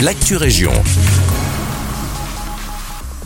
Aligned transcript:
l'actu 0.00 0.36
région. 0.36 0.72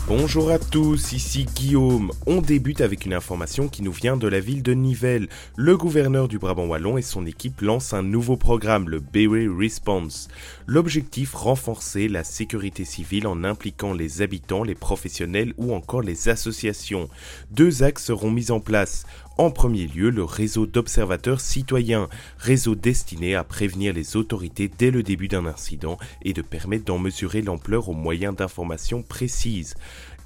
Bonjour 0.07 0.51
à 0.51 0.59
tous, 0.59 1.11
ici 1.11 1.45
Guillaume. 1.45 2.11
On 2.25 2.41
débute 2.41 2.79
avec 2.81 3.05
une 3.05 3.13
information 3.13 3.67
qui 3.67 3.81
nous 3.81 3.91
vient 3.91 4.15
de 4.15 4.27
la 4.27 4.39
ville 4.39 4.63
de 4.63 4.73
Nivelles. 4.73 5.27
Le 5.57 5.75
gouverneur 5.75 6.29
du 6.29 6.39
Brabant 6.39 6.67
Wallon 6.67 6.97
et 6.97 7.01
son 7.01 7.25
équipe 7.25 7.59
lancent 7.61 7.93
un 7.93 8.03
nouveau 8.03 8.37
programme, 8.37 8.87
le 8.87 8.99
Berry 8.99 9.47
Response. 9.49 10.29
L'objectif, 10.65 11.33
renforcer 11.33 12.07
la 12.07 12.23
sécurité 12.23 12.85
civile 12.85 13.27
en 13.27 13.43
impliquant 13.43 13.93
les 13.93 14.21
habitants, 14.21 14.63
les 14.63 14.75
professionnels 14.75 15.53
ou 15.57 15.73
encore 15.73 16.01
les 16.01 16.29
associations. 16.29 17.09
Deux 17.51 17.83
axes 17.83 18.05
seront 18.05 18.31
mis 18.31 18.51
en 18.51 18.61
place. 18.61 19.05
En 19.41 19.49
premier 19.49 19.87
lieu, 19.87 20.11
le 20.11 20.23
réseau 20.23 20.67
d'observateurs 20.67 21.41
citoyens, 21.41 22.09
réseau 22.37 22.75
destiné 22.75 23.33
à 23.33 23.43
prévenir 23.43 23.91
les 23.91 24.15
autorités 24.15 24.69
dès 24.77 24.91
le 24.91 25.01
début 25.01 25.27
d'un 25.29 25.47
incident 25.47 25.97
et 26.21 26.33
de 26.33 26.43
permettre 26.43 26.85
d'en 26.85 26.99
mesurer 26.99 27.41
l'ampleur 27.41 27.89
aux 27.89 27.95
moyens 27.95 28.35
d'information 28.35 29.01
précises 29.01 29.73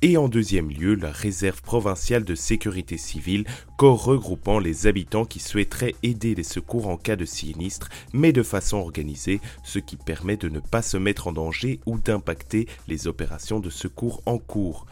et 0.02 0.18
en 0.18 0.28
deuxième 0.28 0.70
lieu 0.70 0.96
la 0.96 1.12
réserve 1.12 1.62
provinciale 1.62 2.24
de 2.24 2.36
sécurité 2.36 2.98
civile, 2.98 3.46
corps 3.78 4.04
regroupant 4.04 4.60
les 4.60 4.88
habitants 4.88 5.26
qui 5.26 5.40
souhaiteraient 5.40 5.96
aider 6.04 6.36
les 6.36 6.44
secours 6.44 6.88
en 6.88 6.98
cas 6.98 7.16
de 7.16 7.26
sinistre, 7.26 7.90
mais 8.14 8.32
de 8.32 8.44
façon 8.44 8.78
organisée, 8.78 9.42
ce 9.64 9.80
qui 9.80 9.98
permet 9.98 10.38
de 10.38 10.50
ne 10.50 10.60
pas 10.60 10.82
se 10.82 10.98
mettre 10.98 11.28
en 11.28 11.32
danger 11.32 11.80
ou 11.86 12.00
d'impacter 12.00 12.68
les 12.88 13.08
opérations 13.08 13.60
de 13.60 13.70
secours 13.70 14.22
en 14.26 14.38
cours. 14.38 14.86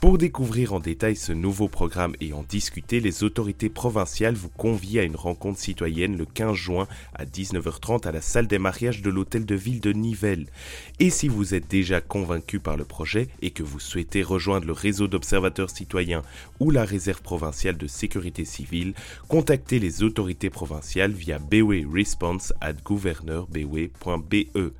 Pour 0.00 0.18
découvrir 0.18 0.74
en 0.74 0.80
détail 0.80 1.16
ce 1.16 1.32
nouveau 1.32 1.66
programme 1.66 2.14
et 2.20 2.34
en 2.34 2.42
discuter, 2.42 3.00
les 3.00 3.24
autorités 3.24 3.70
provinciales 3.70 4.34
vous 4.34 4.50
convient 4.50 5.00
à 5.00 5.04
une 5.04 5.16
rencontre 5.16 5.58
citoyenne 5.58 6.18
le 6.18 6.26
15 6.26 6.54
juin 6.54 6.86
à 7.14 7.24
19h30 7.24 8.06
à 8.06 8.12
la 8.12 8.20
salle 8.20 8.46
des 8.46 8.58
mariages 8.58 9.00
de 9.00 9.08
l'hôtel 9.08 9.46
de 9.46 9.54
ville 9.54 9.80
de 9.80 9.92
Nivelles. 9.92 10.48
Et 11.00 11.08
si 11.08 11.26
vous 11.26 11.54
êtes 11.54 11.70
déjà 11.70 12.02
convaincu 12.02 12.58
par 12.58 12.76
le 12.76 12.84
projet 12.84 13.28
et 13.40 13.50
que 13.50 13.62
vous 13.62 13.80
souhaitez 13.80 14.22
rejoindre 14.22 14.44
le 14.60 14.72
réseau 14.72 15.08
d'observateurs 15.08 15.70
citoyens 15.70 16.22
ou 16.60 16.70
la 16.70 16.84
réserve 16.84 17.22
provinciale 17.22 17.76
de 17.76 17.86
sécurité 17.86 18.44
civile, 18.44 18.94
contactez 19.28 19.78
les 19.78 20.02
autorités 20.02 20.50
provinciales 20.50 21.12
via 21.12 21.38
response 21.92 22.52
at 22.60 22.74
gouverneur.be. 22.74 24.72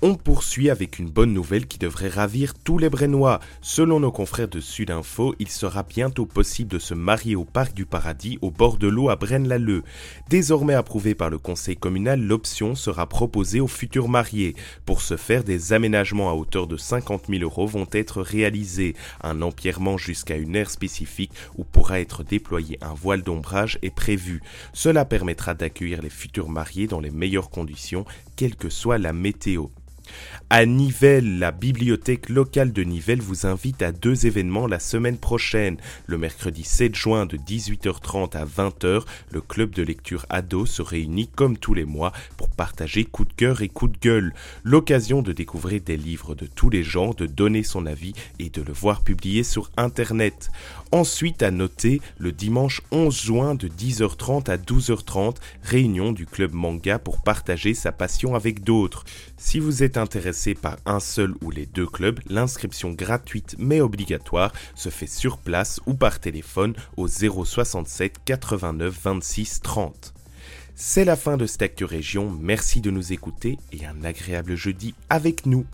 On 0.00 0.14
poursuit 0.14 0.70
avec 0.70 1.00
une 1.00 1.10
bonne 1.10 1.32
nouvelle 1.32 1.66
qui 1.66 1.76
devrait 1.76 2.08
ravir 2.08 2.54
tous 2.54 2.78
les 2.78 2.88
Brennois. 2.88 3.40
Selon 3.62 3.98
nos 3.98 4.12
confrères 4.12 4.46
de 4.46 4.60
Sudinfo, 4.60 5.34
il 5.40 5.48
sera 5.48 5.82
bientôt 5.82 6.24
possible 6.24 6.70
de 6.70 6.78
se 6.78 6.94
marier 6.94 7.34
au 7.34 7.44
Parc 7.44 7.74
du 7.74 7.84
Paradis 7.84 8.38
au 8.40 8.52
bord 8.52 8.76
de 8.76 8.86
l'eau 8.86 9.08
à 9.08 9.16
Braine-l'Alleud. 9.16 9.82
Désormais 10.30 10.74
approuvé 10.74 11.16
par 11.16 11.30
le 11.30 11.38
conseil 11.38 11.76
communal, 11.76 12.20
l'option 12.20 12.76
sera 12.76 13.08
proposée 13.08 13.58
aux 13.58 13.66
futurs 13.66 14.08
mariés. 14.08 14.54
Pour 14.86 15.02
ce 15.02 15.16
faire, 15.16 15.42
des 15.42 15.72
aménagements 15.72 16.30
à 16.30 16.34
hauteur 16.34 16.68
de 16.68 16.76
50 16.76 17.24
000 17.28 17.42
euros 17.42 17.66
vont 17.66 17.88
être 17.90 18.22
réalisés. 18.22 18.94
Un 19.24 19.42
empierrement 19.42 19.98
jusqu'à 19.98 20.36
une 20.36 20.54
aire 20.54 20.70
spécifique 20.70 21.32
où 21.56 21.64
pourra 21.64 21.98
être 21.98 22.22
déployé 22.22 22.78
un 22.82 22.94
voile 22.94 23.22
d'ombrage 23.22 23.80
est 23.82 23.90
prévu. 23.90 24.42
Cela 24.72 25.04
permettra 25.04 25.54
d'accueillir 25.54 26.02
les 26.02 26.08
futurs 26.08 26.50
mariés 26.50 26.86
dans 26.86 27.00
les 27.00 27.10
meilleures 27.10 27.50
conditions, 27.50 28.04
quelle 28.36 28.54
que 28.54 28.70
soit 28.70 28.98
la 28.98 29.12
météo. 29.12 29.66
À 30.50 30.64
Nivelles, 30.64 31.38
la 31.38 31.52
bibliothèque 31.52 32.30
locale 32.30 32.72
de 32.72 32.82
Nivelles 32.82 33.20
vous 33.20 33.46
invite 33.46 33.82
à 33.82 33.92
deux 33.92 34.26
événements 34.26 34.66
la 34.66 34.78
semaine 34.78 35.18
prochaine. 35.18 35.76
Le 36.06 36.16
mercredi 36.16 36.64
7 36.64 36.94
juin 36.94 37.26
de 37.26 37.36
18h30 37.36 38.34
à 38.34 38.46
20h, 38.46 39.02
le 39.30 39.40
club 39.42 39.72
de 39.72 39.82
lecture 39.82 40.24
ado 40.30 40.64
se 40.64 40.80
réunit 40.80 41.28
comme 41.28 41.58
tous 41.58 41.74
les 41.74 41.84
mois 41.84 42.12
pour 42.38 42.48
partager 42.48 43.04
coup 43.04 43.26
de 43.26 43.32
cœur 43.34 43.60
et 43.60 43.68
coup 43.68 43.88
de 43.88 43.98
gueule. 43.98 44.32
L'occasion 44.64 45.20
de 45.20 45.32
découvrir 45.32 45.82
des 45.82 45.98
livres 45.98 46.34
de 46.34 46.46
tous 46.46 46.70
les 46.70 46.82
genres, 46.82 47.14
de 47.14 47.26
donner 47.26 47.62
son 47.62 47.84
avis 47.84 48.14
et 48.38 48.48
de 48.48 48.62
le 48.62 48.72
voir 48.72 49.02
publié 49.02 49.44
sur 49.44 49.70
internet. 49.76 50.50
Ensuite 50.92 51.42
à 51.42 51.50
noter 51.50 52.00
le 52.18 52.32
dimanche 52.32 52.80
11 52.90 53.20
juin 53.20 53.54
de 53.54 53.68
10h30 53.68 54.50
à 54.50 54.56
12h30, 54.56 55.36
réunion 55.62 56.12
du 56.12 56.24
club 56.24 56.54
manga 56.54 56.98
pour 56.98 57.22
partager 57.22 57.74
sa 57.74 57.92
passion 57.92 58.34
avec 58.34 58.64
d'autres. 58.64 59.04
Si 59.36 59.58
vous 59.58 59.82
êtes 59.82 59.98
intéressé 60.08 60.54
par 60.54 60.78
un 60.86 61.00
seul 61.00 61.34
ou 61.42 61.50
les 61.50 61.66
deux 61.66 61.86
clubs, 61.86 62.18
l'inscription 62.30 62.92
gratuite 62.92 63.56
mais 63.58 63.82
obligatoire 63.82 64.54
se 64.74 64.88
fait 64.88 65.06
sur 65.06 65.36
place 65.36 65.80
ou 65.84 65.92
par 65.92 66.18
téléphone 66.18 66.72
au 66.96 67.08
067 67.08 68.16
89 68.24 68.98
26 69.02 69.60
30. 69.60 70.14
C'est 70.74 71.04
la 71.04 71.14
fin 71.14 71.36
de 71.36 71.44
cette 71.44 71.80
Région, 71.82 72.34
merci 72.40 72.80
de 72.80 72.90
nous 72.90 73.12
écouter 73.12 73.58
et 73.70 73.84
un 73.84 74.02
agréable 74.02 74.54
jeudi 74.54 74.94
avec 75.10 75.44
nous. 75.44 75.66